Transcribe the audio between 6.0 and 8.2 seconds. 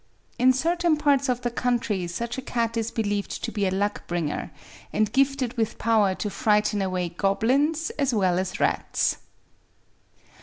to frighten away goblins as